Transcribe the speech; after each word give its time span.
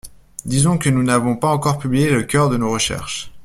Disons 0.45 0.79
que 0.79 0.89
nous 0.89 1.03
n’avons 1.03 1.35
pas 1.35 1.49
encore 1.53 1.77
publié 1.77 2.09
le 2.09 2.23
cœur 2.23 2.49
de 2.49 2.57
nos 2.57 2.71
recherches 2.71 3.31